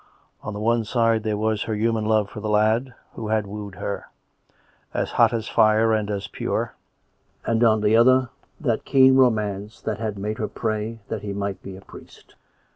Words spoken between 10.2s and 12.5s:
her pray that he might be a priest.